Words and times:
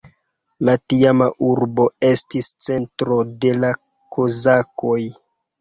La 0.69 0.73
tiama 0.93 1.27
urbo 1.49 1.85
estis 2.09 2.49
centro 2.69 3.19
de 3.45 3.55
la 3.61 3.73
kozakoj. 4.19 4.99